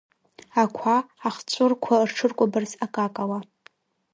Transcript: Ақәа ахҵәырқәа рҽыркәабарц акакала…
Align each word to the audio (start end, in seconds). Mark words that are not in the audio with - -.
Ақәа 0.63 0.95
ахҵәырқәа 1.27 1.95
рҽыркәабарц 2.09 2.71
акакала… 2.85 3.39